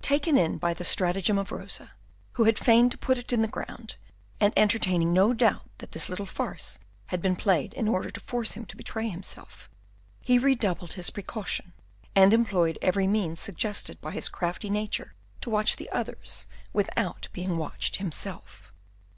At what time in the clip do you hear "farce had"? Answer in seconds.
6.24-7.20